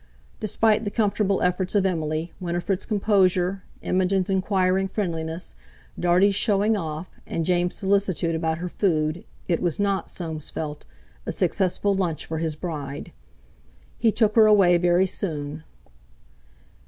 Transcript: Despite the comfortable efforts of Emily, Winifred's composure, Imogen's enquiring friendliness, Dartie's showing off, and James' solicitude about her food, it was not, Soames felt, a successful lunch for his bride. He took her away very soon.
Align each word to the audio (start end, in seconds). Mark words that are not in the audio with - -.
Despite 0.39 0.83
the 0.83 0.89
comfortable 0.89 1.43
efforts 1.43 1.75
of 1.75 1.85
Emily, 1.85 2.33
Winifred's 2.39 2.87
composure, 2.87 3.61
Imogen's 3.83 4.31
enquiring 4.31 4.87
friendliness, 4.87 5.53
Dartie's 5.99 6.33
showing 6.33 6.75
off, 6.75 7.11
and 7.27 7.45
James' 7.45 7.75
solicitude 7.75 8.33
about 8.33 8.57
her 8.57 8.67
food, 8.67 9.25
it 9.47 9.61
was 9.61 9.79
not, 9.79 10.09
Soames 10.09 10.49
felt, 10.49 10.85
a 11.27 11.31
successful 11.31 11.95
lunch 11.95 12.25
for 12.25 12.39
his 12.39 12.55
bride. 12.55 13.11
He 13.99 14.11
took 14.11 14.35
her 14.35 14.47
away 14.47 14.75
very 14.79 15.05
soon. 15.05 15.63